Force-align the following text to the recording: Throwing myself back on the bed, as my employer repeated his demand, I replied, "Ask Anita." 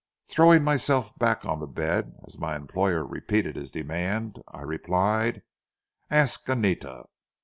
Throwing 0.27 0.63
myself 0.63 1.15
back 1.19 1.45
on 1.45 1.59
the 1.59 1.67
bed, 1.67 2.15
as 2.25 2.39
my 2.39 2.55
employer 2.55 3.05
repeated 3.05 3.55
his 3.55 3.69
demand, 3.69 4.41
I 4.51 4.61
replied, 4.61 5.43
"Ask 6.09 6.49
Anita." 6.49 7.05